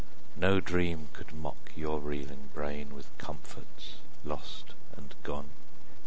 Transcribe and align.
No 0.35 0.59
dream 0.59 1.09
could 1.13 1.31
mock 1.31 1.73
Your 1.75 1.99
reeling 1.99 2.49
brain 2.55 2.95
with 2.95 3.15
comforts 3.19 3.97
lost 4.23 4.73
and 4.97 5.13
gone. 5.21 5.51